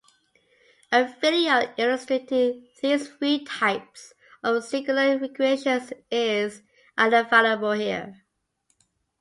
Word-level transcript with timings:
A 0.91 1.07
video 1.21 1.71
illustrating 1.77 2.67
these 2.81 3.07
three 3.07 3.45
types 3.45 4.15
of 4.43 4.63
singular 4.63 5.19
configurations 5.19 5.93
is 6.09 6.63
available 6.97 7.73
here. 7.73 8.23